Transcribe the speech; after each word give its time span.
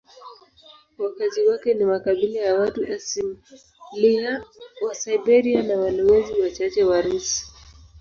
Wakazi 0.97 1.47
wake 1.47 1.73
ni 1.73 1.85
makabila 1.85 2.41
ya 2.41 2.59
watu 2.59 2.93
asilia 2.93 4.43
wa 4.87 4.95
Siberia 4.95 5.63
na 5.63 5.77
walowezi 5.79 6.41
wachache 6.41 6.83
Warusi. 6.83 7.47